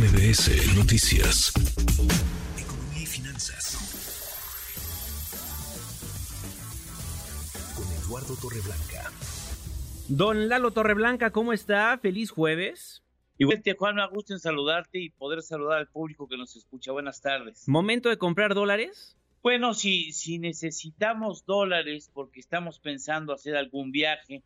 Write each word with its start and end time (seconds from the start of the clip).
MBS 0.00 0.76
Noticias. 0.78 1.52
Economía 2.58 3.02
y 3.02 3.04
finanzas. 3.04 3.76
Con 7.76 7.84
Eduardo 8.02 8.34
Torreblanca. 8.40 9.12
Don 10.08 10.48
Lalo 10.48 10.70
Torreblanca, 10.70 11.32
¿cómo 11.32 11.52
está? 11.52 11.98
Feliz 11.98 12.30
jueves. 12.30 13.02
Igualmente, 13.36 13.74
Juan, 13.74 13.96
me 13.96 14.08
gusto 14.08 14.32
en 14.32 14.40
saludarte 14.40 15.00
y 15.00 15.10
poder 15.10 15.42
saludar 15.42 15.76
al 15.80 15.88
público 15.88 16.26
que 16.26 16.38
nos 16.38 16.56
escucha. 16.56 16.92
Buenas 16.92 17.20
tardes. 17.20 17.68
¿Momento 17.68 18.08
de 18.08 18.16
comprar 18.16 18.54
dólares? 18.54 19.18
Bueno, 19.42 19.74
si, 19.74 20.12
si 20.12 20.38
necesitamos 20.38 21.44
dólares 21.44 22.10
porque 22.14 22.40
estamos 22.40 22.80
pensando 22.80 23.34
hacer 23.34 23.54
algún 23.54 23.92
viaje, 23.92 24.42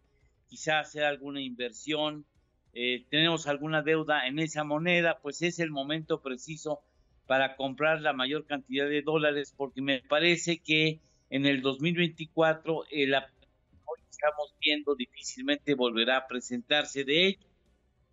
quizá 0.49 0.81
hacer 0.81 1.05
alguna 1.05 1.41
inversión, 1.41 2.27
eh, 2.75 3.07
tenemos 3.09 3.47
alguna 3.47 3.83
deuda 3.83 4.27
en 4.27 4.41
esa 4.41 4.65
moneda, 4.65 5.21
pues 5.23 5.43
es 5.43 5.61
el 5.61 5.71
momento 5.71 6.21
preciso 6.21 6.81
para 7.27 7.57
comprar 7.57 8.01
la 8.01 8.13
mayor 8.13 8.47
cantidad 8.47 8.89
de 8.89 9.03
dólares, 9.03 9.55
porque 9.57 9.81
me 9.81 10.01
parece 10.03 10.59
que 10.59 11.01
en 11.31 11.47
el 11.47 11.63
2024 11.63 12.85
el 12.91 13.15
hoy 13.15 14.01
estamos 14.11 14.55
viendo 14.61 14.95
difícilmente 14.97 15.75
volverá 15.75 16.19
a 16.19 16.27
presentarse. 16.27 17.05
De 17.05 17.29
hecho, 17.29 17.47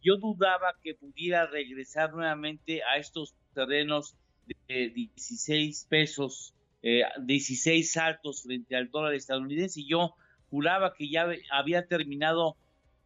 yo 0.04 0.18
dudaba 0.18 0.76
que 0.84 0.94
pudiera 0.94 1.48
regresar 1.48 2.14
nuevamente 2.14 2.84
a 2.84 2.98
estos 2.98 3.36
terrenos 3.54 4.16
de 4.68 4.90
16 4.90 5.88
pesos, 5.90 6.54
eh, 6.84 7.04
16 7.20 7.92
saltos 7.92 8.44
frente 8.44 8.76
al 8.76 8.90
dólar 8.90 9.14
estadounidense. 9.14 9.82
Y 9.82 9.90
yo 9.90 10.16
juraba 10.50 10.94
que 10.94 11.10
ya 11.10 11.28
había 11.52 11.88
terminado 11.88 12.58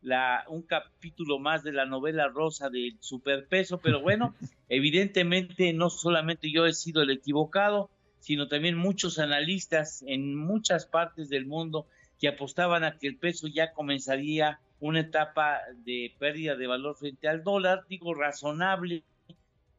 la, 0.06 0.46
un 0.50 0.62
capítulo 0.62 1.40
más 1.40 1.64
de 1.64 1.74
la 1.74 1.86
novela 1.86 2.28
rosa 2.28 2.70
del 2.70 2.96
superpeso, 3.00 3.80
pero 3.80 4.02
bueno, 4.02 4.36
evidentemente 4.70 5.74
no 5.74 5.90
solamente 5.90 6.52
yo 6.52 6.66
he 6.66 6.74
sido 6.74 7.02
el 7.02 7.10
equivocado, 7.10 7.90
sino 8.20 8.48
también 8.48 8.78
muchos 8.78 9.18
analistas 9.20 10.04
en 10.08 10.36
muchas 10.36 10.86
partes 10.86 11.28
del 11.28 11.48
mundo 11.48 11.88
que 12.20 12.28
apostaban 12.28 12.84
a 12.84 12.98
que 12.98 13.08
el 13.08 13.18
peso 13.18 13.48
ya 13.48 13.74
comenzaría 13.74 14.60
una 14.80 15.02
etapa 15.02 15.60
de 15.84 16.16
pérdida 16.20 16.56
de 16.56 16.68
valor 16.68 16.96
frente 16.96 17.28
al 17.28 17.44
dólar, 17.44 17.86
digo 17.90 18.14
razonable, 18.14 19.04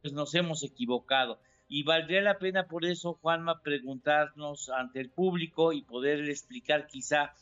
pues 0.03 0.13
nos 0.13 0.35
hemos 0.35 0.65
equivocado. 0.65 1.39
Y 1.69 1.85
valdría 1.85 2.21
la 2.21 2.39
pena 2.39 2.67
por 2.67 2.85
eso, 2.85 3.15
Juanma, 3.15 3.63
preguntarnos 3.63 4.71
ante 4.71 5.01
el 5.01 5.11
público 5.11 5.73
y 5.73 5.83
poder 5.83 6.29
explicar 6.29 6.87
quizá 6.87 7.33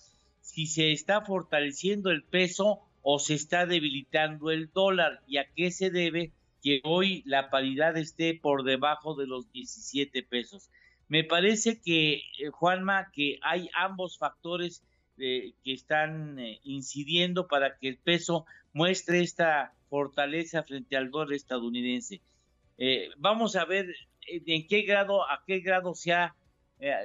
si 0.45 0.67
se 0.67 0.92
está 0.92 1.23
fortaleciendo 1.23 2.11
el 2.11 2.23
peso 2.23 2.81
o 3.00 3.19
se 3.19 3.33
está 3.33 3.64
debilitando 3.64 4.50
el 4.50 4.70
dólar 4.70 5.23
y 5.27 5.39
a 5.39 5.47
qué 5.56 5.70
se 5.70 5.91
debe 5.91 6.33
que 6.62 6.83
hoy 6.84 7.23
la 7.25 7.48
paridad 7.48 7.97
esté 7.97 8.34
por 8.34 8.62
debajo 8.62 9.15
de 9.15 9.27
los 9.27 9.50
17 9.53 10.22
pesos. 10.22 10.70
Me 11.09 11.25
parece 11.25 11.81
que, 11.81 12.17
eh, 12.39 12.50
Juanma, 12.53 13.11
que 13.12 13.39
hay 13.42 13.70
ambos 13.75 14.19
factores 14.19 14.84
eh, 15.17 15.55
que 15.65 15.72
están 15.72 16.39
eh, 16.39 16.61
incidiendo 16.62 17.48
para 17.48 17.78
que 17.78 17.89
el 17.89 17.97
peso 17.97 18.45
muestre 18.75 19.22
esta 19.22 19.72
fortaleza 19.89 20.62
frente 20.62 20.97
al 20.97 21.11
dólar 21.11 21.33
estadounidense. 21.33 22.20
vamos 23.17 23.56
a 23.56 23.65
ver 23.65 23.87
en 24.27 24.67
qué 24.67 24.83
grado, 24.83 25.22
a 25.22 25.42
qué 25.47 25.61
grado 25.61 25.95
se 25.95 26.12
ha, 26.12 26.34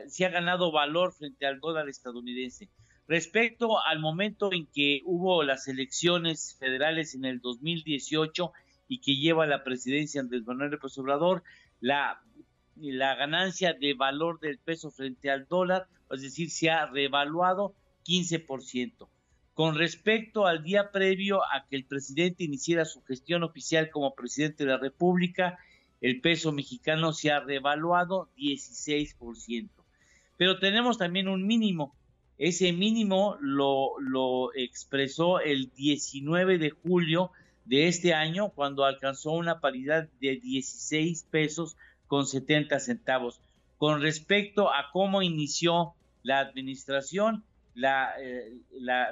se 0.07 0.25
ha 0.25 0.29
ganado 0.29 0.71
valor 0.73 1.13
frente 1.13 1.45
al 1.45 1.61
dólar 1.61 1.87
estadounidense. 1.87 2.69
Respecto 3.09 3.83
al 3.83 3.99
momento 3.99 4.53
en 4.53 4.67
que 4.67 5.01
hubo 5.03 5.41
las 5.41 5.67
elecciones 5.67 6.55
federales 6.59 7.15
en 7.15 7.25
el 7.25 7.41
2018 7.41 8.53
y 8.87 9.01
que 9.01 9.15
lleva 9.15 9.47
la 9.47 9.63
presidencia 9.63 10.21
Andrés 10.21 10.45
Manuel 10.45 10.69
López 10.69 10.95
Obrador, 10.99 11.43
la, 11.79 12.21
la 12.75 13.15
ganancia 13.15 13.73
de 13.73 13.95
valor 13.95 14.39
del 14.39 14.59
peso 14.59 14.91
frente 14.91 15.31
al 15.31 15.47
dólar, 15.47 15.87
es 16.11 16.21
decir, 16.21 16.51
se 16.51 16.69
ha 16.69 16.85
revaluado 16.85 17.73
15%. 18.05 19.09
Con 19.55 19.75
respecto 19.75 20.45
al 20.45 20.61
día 20.61 20.91
previo 20.91 21.41
a 21.43 21.65
que 21.67 21.77
el 21.77 21.85
presidente 21.85 22.43
iniciara 22.43 22.85
su 22.85 23.01
gestión 23.01 23.41
oficial 23.41 23.89
como 23.89 24.13
presidente 24.13 24.65
de 24.65 24.69
la 24.69 24.77
República, 24.77 25.57
el 25.99 26.21
peso 26.21 26.51
mexicano 26.51 27.11
se 27.13 27.31
ha 27.31 27.39
revaluado 27.39 28.29
16%. 28.37 29.67
Pero 30.37 30.59
tenemos 30.59 30.99
también 30.99 31.27
un 31.27 31.47
mínimo 31.47 31.95
ese 32.39 32.71
mínimo 32.71 33.37
lo, 33.41 34.53
expresó 34.55 35.41
el 35.41 35.69
19 35.75 36.57
de 36.57 36.69
julio 36.69 37.31
de 37.65 37.87
este 37.87 38.13
año 38.13 38.49
cuando 38.49 38.85
alcanzó 38.85 39.33
una 39.33 39.59
paridad 39.59 40.07
de 40.21 40.37
16 40.37 41.23
pesos 41.29 41.75
con 42.07 42.25
70 42.25 42.79
centavos. 42.79 43.41
Con 43.77 44.01
respecto 44.01 44.73
a 44.73 44.89
cómo 44.93 45.21
inició 45.21 45.93
la 46.23 46.39
administración, 46.39 47.43
la, 47.75 48.13
eh, 48.21 48.53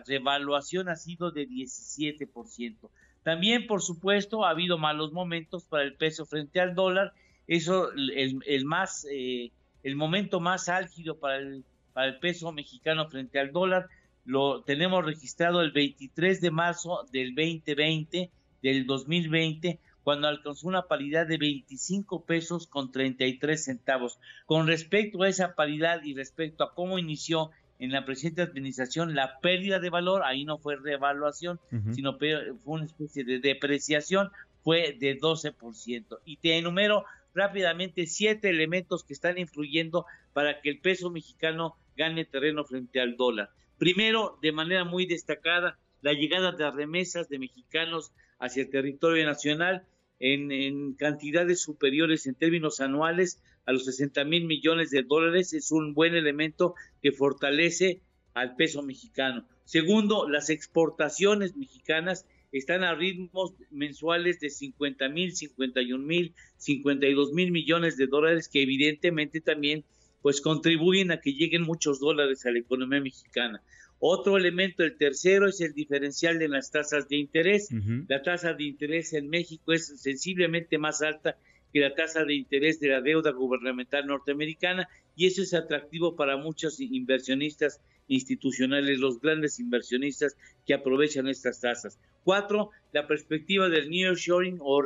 revaluación 0.05 0.87
ha 0.87 0.95
sido 0.95 1.31
de 1.31 1.47
17%. 1.49 2.89
También, 3.23 3.67
por 3.67 3.81
supuesto, 3.81 4.45
ha 4.45 4.51
habido 4.51 4.77
malos 4.77 5.11
momentos 5.11 5.65
para 5.65 5.83
el 5.83 5.95
peso 5.95 6.25
frente 6.25 6.61
al 6.61 6.75
dólar. 6.75 7.11
Eso, 7.45 7.91
el 7.91 8.65
más, 8.65 9.05
eh, 9.11 9.51
el 9.83 9.97
momento 9.97 10.39
más 10.39 10.69
álgido 10.69 11.17
para 11.17 11.37
el 11.37 11.65
para 11.97 12.09
el 12.09 12.19
peso 12.19 12.51
mexicano 12.51 13.09
frente 13.09 13.39
al 13.39 13.51
dólar. 13.51 13.87
Lo 14.23 14.61
tenemos 14.61 15.03
registrado 15.03 15.61
el 15.61 15.71
23 15.71 16.39
de 16.41 16.51
marzo 16.51 17.07
del 17.11 17.33
2020, 17.33 18.29
del 18.61 18.85
2020, 18.85 19.79
cuando 20.03 20.27
alcanzó 20.27 20.67
una 20.67 20.83
paridad 20.83 21.25
de 21.25 21.39
25 21.39 22.23
pesos 22.23 22.67
con 22.67 22.91
33 22.91 23.63
centavos. 23.63 24.19
Con 24.45 24.67
respecto 24.67 25.23
a 25.23 25.27
esa 25.27 25.55
paridad 25.55 26.03
y 26.03 26.13
respecto 26.13 26.63
a 26.63 26.75
cómo 26.75 26.99
inició 26.99 27.49
en 27.79 27.91
la 27.91 28.05
presente 28.05 28.43
administración 28.43 29.15
la 29.15 29.39
pérdida 29.39 29.79
de 29.79 29.89
valor, 29.89 30.21
ahí 30.23 30.45
no 30.45 30.59
fue 30.59 30.75
revaluación, 30.75 31.59
sino 31.93 32.19
fue 32.19 32.51
una 32.65 32.85
especie 32.85 33.23
de 33.23 33.39
depreciación, 33.39 34.29
fue 34.63 34.95
de 34.99 35.19
12%. 35.19 36.19
Y 36.25 36.37
te 36.37 36.59
enumero 36.59 37.05
rápidamente 37.33 38.05
siete 38.05 38.51
elementos 38.51 39.03
que 39.03 39.13
están 39.13 39.39
influyendo 39.39 40.05
para 40.33 40.61
que 40.61 40.69
el 40.69 40.79
peso 40.79 41.09
mexicano 41.09 41.75
gane 41.97 42.25
terreno 42.25 42.63
frente 42.63 43.01
al 43.01 43.17
dólar. 43.17 43.49
Primero, 43.77 44.39
de 44.41 44.51
manera 44.51 44.85
muy 44.85 45.05
destacada, 45.05 45.77
la 46.01 46.13
llegada 46.13 46.51
de 46.51 46.69
remesas 46.71 47.27
de 47.27 47.39
mexicanos 47.39 48.11
hacia 48.39 48.63
el 48.63 48.69
territorio 48.69 49.25
nacional 49.25 49.85
en, 50.19 50.93
cantidades 50.93 51.61
superiores 51.61 52.25
en 52.27 52.35
términos 52.35 52.79
anuales 52.79 53.41
a 53.65 53.71
los 53.71 53.85
60 53.85 54.23
mil 54.23 54.45
millones 54.45 54.91
de 54.91 55.03
dólares 55.03 55.53
es 55.53 55.71
un 55.71 55.93
buen 55.93 56.15
elemento 56.15 56.75
que 57.01 57.11
fortalece 57.11 58.01
al 58.33 58.55
peso 58.55 58.81
mexicano. 58.81 59.47
Segundo, 59.65 60.29
las 60.29 60.49
exportaciones 60.49 61.55
mexicanas 61.57 62.25
están 62.51 62.83
a 62.83 62.95
ritmos 62.95 63.53
mensuales 63.71 64.39
de 64.39 64.49
50 64.49 65.09
mil, 65.09 65.35
51 65.35 66.03
mil, 66.03 66.33
52 66.57 67.33
mil 67.33 67.51
millones 67.51 67.97
de 67.97 68.07
dólares 68.07 68.47
que 68.47 68.61
evidentemente 68.61 69.41
también 69.41 69.83
pues 70.21 70.41
contribuyen 70.41 71.11
a 71.11 71.19
que 71.19 71.33
lleguen 71.33 71.63
muchos 71.63 71.99
dólares 71.99 72.45
a 72.45 72.51
la 72.51 72.59
economía 72.59 73.01
mexicana. 73.01 73.61
Otro 73.99 74.37
elemento, 74.37 74.83
el 74.83 74.97
tercero, 74.97 75.47
es 75.47 75.59
el 75.61 75.73
diferencial 75.73 76.37
de 76.37 76.47
las 76.47 76.69
tasas 76.69 77.07
de 77.07 77.17
interés. 77.17 77.69
La 78.07 78.21
tasa 78.21 78.53
de 78.53 78.63
interés 78.63 79.13
en 79.13 79.29
México 79.29 79.73
es 79.73 79.99
sensiblemente 79.99 80.77
más 80.77 81.01
alta 81.01 81.37
que 81.73 81.79
la 81.79 81.95
tasa 81.95 82.23
de 82.23 82.35
interés 82.35 82.79
de 82.79 82.89
la 82.89 83.01
deuda 83.01 83.31
gubernamental 83.31 84.05
norteamericana 84.05 84.87
y 85.15 85.25
eso 85.25 85.41
es 85.41 85.53
atractivo 85.53 86.15
para 86.15 86.37
muchos 86.37 86.79
inversionistas 86.79 87.81
institucionales, 88.07 88.99
los 88.99 89.19
grandes 89.19 89.59
inversionistas 89.59 90.37
que 90.65 90.73
aprovechan 90.73 91.27
estas 91.27 91.59
tasas. 91.59 91.99
Cuatro, 92.23 92.69
la 92.93 93.07
perspectiva 93.07 93.67
del 93.67 93.89
nearshoring 93.89 94.59
o 94.61 94.81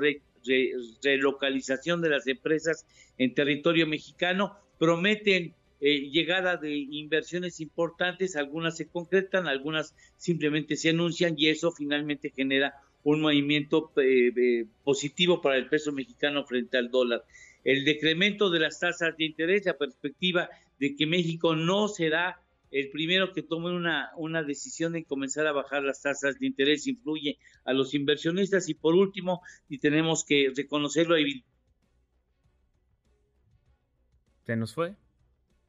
relocalización 1.04 2.02
de 2.02 2.10
las 2.10 2.28
empresas 2.28 2.88
en 3.18 3.34
territorio 3.34 3.86
mexicano 3.86 4.58
prometen 4.82 5.54
eh, 5.80 6.10
llegada 6.10 6.58
de 6.58 6.76
inversiones 6.76 7.60
importantes, 7.60 8.36
algunas 8.36 8.78
se 8.78 8.88
concretan, 8.88 9.48
algunas 9.48 9.94
simplemente 10.18 10.76
se 10.76 10.90
anuncian 10.90 11.36
y 11.38 11.50
eso 11.50 11.72
finalmente 11.72 12.34
genera 12.36 12.74
un 13.04 13.22
movimiento 13.22 13.92
eh, 13.98 14.32
eh, 14.36 14.66
positivo 14.84 15.40
para 15.40 15.58
el 15.58 15.70
peso 15.70 15.92
mexicano 15.92 16.44
frente 16.46 16.80
al 16.80 16.90
dólar. 16.90 17.24
El 17.64 17.86
decremento 17.86 18.50
de 18.50 18.58
las 18.58 18.80
tasas 18.80 19.16
de 19.18 19.26
interés, 19.26 19.66
la 19.66 19.78
perspectiva 19.78 20.50
de 20.80 20.96
que 20.96 21.06
México 21.06 21.56
no 21.56 21.88
será 21.88 22.42
el 22.72 22.90
primero 22.90 23.34
que 23.34 23.44
tome 23.44 23.70
una, 23.70 24.10
una 24.18 24.42
decisión 24.42 24.94
de 24.94 25.04
comenzar 25.04 25.46
a 25.46 25.52
bajar 25.52 25.84
las 25.84 26.02
tasas 26.02 26.40
de 26.40 26.48
interés 26.48 26.88
influye 26.88 27.38
a 27.66 27.74
los 27.74 27.94
inversionistas 27.94 28.68
y 28.68 28.74
por 28.74 28.96
último, 28.96 29.44
y 29.70 29.78
tenemos 29.78 30.26
que 30.26 30.52
reconocerlo, 30.56 31.18
se 34.46 34.56
nos 34.56 34.74
fue. 34.74 34.96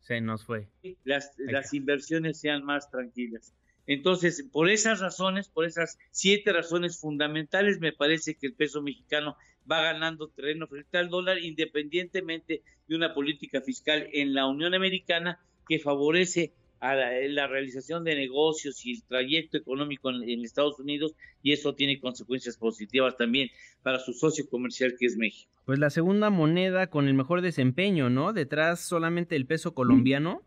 Se 0.00 0.20
nos 0.20 0.44
fue. 0.44 0.68
Las, 1.04 1.32
las 1.38 1.72
inversiones 1.74 2.40
sean 2.40 2.64
más 2.64 2.90
tranquilas. 2.90 3.54
Entonces, 3.86 4.48
por 4.52 4.68
esas 4.68 5.00
razones, 5.00 5.48
por 5.48 5.64
esas 5.64 5.98
siete 6.10 6.52
razones 6.52 6.98
fundamentales, 6.98 7.80
me 7.80 7.92
parece 7.92 8.36
que 8.36 8.46
el 8.46 8.54
peso 8.54 8.82
mexicano 8.82 9.36
va 9.70 9.82
ganando 9.82 10.28
terreno 10.28 10.66
frente 10.66 10.98
al 10.98 11.08
dólar, 11.08 11.38
independientemente 11.38 12.62
de 12.86 12.96
una 12.96 13.14
política 13.14 13.60
fiscal 13.60 14.08
en 14.12 14.34
la 14.34 14.46
Unión 14.46 14.74
Americana 14.74 15.40
que 15.68 15.78
favorece 15.78 16.52
a 16.82 16.96
la, 16.96 17.46
realización 17.46 18.02
de 18.02 18.16
negocios 18.16 18.84
y 18.84 18.94
el 18.94 19.04
trayecto 19.04 19.56
económico 19.56 20.10
en, 20.10 20.44
Estados 20.44 20.80
Unidos 20.80 21.14
y 21.40 21.52
eso 21.52 21.76
tiene 21.76 22.00
consecuencias 22.00 22.56
positivas 22.56 23.16
también 23.16 23.50
para 23.84 24.00
su 24.00 24.12
socio 24.12 24.48
comercial 24.50 24.96
que 24.98 25.06
es 25.06 25.16
México. 25.16 25.48
Pues 25.64 25.78
la 25.78 25.90
segunda 25.90 26.28
moneda 26.28 26.88
con 26.88 27.06
el 27.06 27.14
mejor 27.14 27.40
desempeño, 27.40 28.10
¿no? 28.10 28.32
Detrás 28.32 28.80
solamente 28.80 29.36
el 29.36 29.46
peso 29.46 29.74
colombiano. 29.74 30.42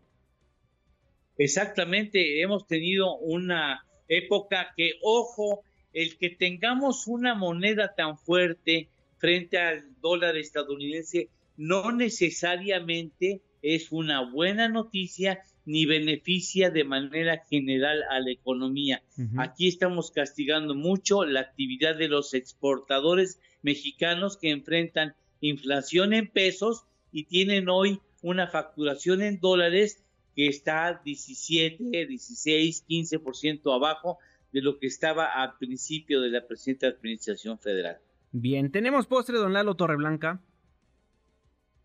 Exactamente, 1.38 2.42
hemos 2.42 2.66
tenido 2.66 3.16
una 3.16 3.86
época 4.06 4.74
que, 4.76 4.92
ojo, 5.02 5.62
el 5.94 6.18
que 6.18 6.28
tengamos 6.28 7.06
una 7.06 7.34
moneda 7.34 7.94
tan 7.96 8.18
fuerte 8.18 8.90
frente 9.16 9.56
al 9.56 9.86
dólar 10.02 10.36
estadounidense 10.36 11.30
no 11.56 11.92
necesariamente 11.92 13.40
es 13.62 13.90
una 13.90 14.30
buena 14.30 14.68
noticia 14.68 15.42
ni 15.66 15.84
beneficia 15.84 16.70
de 16.70 16.84
manera 16.84 17.44
general 17.50 18.02
a 18.08 18.20
la 18.20 18.30
economía. 18.30 19.02
Aquí 19.36 19.68
estamos 19.68 20.10
castigando 20.10 20.74
mucho 20.74 21.24
la 21.24 21.40
actividad 21.40 21.96
de 21.96 22.08
los 22.08 22.32
exportadores 22.34 23.40
mexicanos 23.62 24.36
que 24.36 24.50
enfrentan 24.50 25.14
inflación 25.40 26.14
en 26.14 26.28
pesos 26.28 26.86
y 27.12 27.24
tienen 27.24 27.68
hoy 27.68 28.00
una 28.22 28.46
facturación 28.46 29.22
en 29.22 29.40
dólares 29.40 30.02
que 30.34 30.46
está 30.46 31.00
17, 31.04 32.06
16, 32.06 32.84
15% 32.88 33.74
abajo 33.74 34.18
de 34.52 34.62
lo 34.62 34.78
que 34.78 34.86
estaba 34.86 35.26
al 35.26 35.56
principio 35.58 36.20
de 36.20 36.30
la 36.30 36.46
presente 36.46 36.86
administración 36.86 37.58
federal. 37.58 37.98
Bien, 38.32 38.70
tenemos 38.70 39.06
postre, 39.06 39.38
don 39.38 39.52
Lalo 39.52 39.74
Torreblanca. 39.74 40.40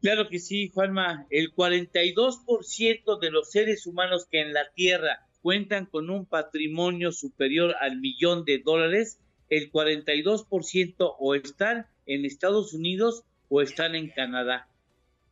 Claro 0.02 0.30
que 0.30 0.40
sí, 0.40 0.72
Juanma. 0.74 1.28
El 1.30 1.54
42% 1.54 3.20
de 3.20 3.32
los 3.32 3.52
seres 3.52 3.86
humanos 3.86 4.26
que 4.30 4.42
en 4.42 4.52
la 4.52 4.72
Tierra 4.74 5.28
cuentan 5.42 5.86
con 5.86 6.10
un 6.10 6.26
patrimonio 6.26 7.12
superior 7.12 7.76
al 7.80 8.00
millón 8.00 8.44
de 8.44 8.60
dólares, 8.60 9.20
el 9.50 9.72
42% 9.72 11.16
o 11.20 11.36
están 11.36 11.86
en 12.06 12.26
Estados 12.26 12.74
Unidos 12.74 13.24
o 13.50 13.62
están 13.62 13.96
en 13.96 14.10
Canadá. 14.10 14.68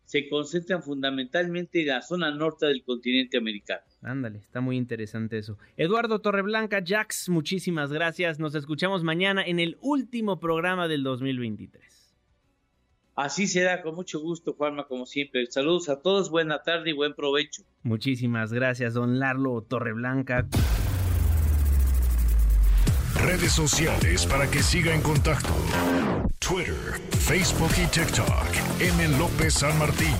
Se 0.06 0.27
concentran 0.27 0.83
fundamentalmente 0.83 1.81
en 1.81 1.88
la 1.88 2.01
zona 2.01 2.31
norte 2.31 2.66
del 2.66 2.83
continente 2.83 3.38
americano. 3.38 3.81
Ándale, 4.01 4.39
está 4.39 4.62
muy 4.62 4.77
interesante 4.77 5.38
eso. 5.38 5.57
Eduardo 5.77 6.19
Torreblanca, 6.19 6.83
Jax, 6.86 7.30
muchísimas 7.30 7.92
gracias. 7.92 8.39
Nos 8.39 8.56
escuchamos 8.56 9.04
mañana 9.04 9.44
en 9.44 9.60
el 9.60 9.77
último 9.81 10.39
programa 10.39 10.88
del 10.88 11.04
2023. 11.04 11.98
Así 13.19 13.48
será, 13.48 13.81
con 13.81 13.95
mucho 13.95 14.21
gusto, 14.21 14.54
Juanma, 14.54 14.88
como 14.88 15.06
siempre. 15.06 15.45
Saludos 15.51 15.89
a 15.89 16.01
todos, 16.01 16.30
buena 16.30 16.63
tarde 16.63 16.92
y 16.92 16.94
buen 16.94 17.13
provecho. 17.13 17.63
Muchísimas 17.83 18.54
gracias, 18.54 18.94
don 18.94 19.19
Larlo 19.19 19.62
Torreblanca. 19.62 20.48
Redes 23.16 23.51
sociales 23.51 24.25
para 24.25 24.50
que 24.50 24.63
siga 24.63 24.95
en 24.95 25.01
contacto: 25.01 25.54
Twitter, 26.39 27.01
Facebook 27.19 27.71
y 27.83 27.88
TikTok. 27.88 28.80
M. 28.80 29.18
López 29.18 29.54
San 29.54 29.77
Martín. 29.77 30.16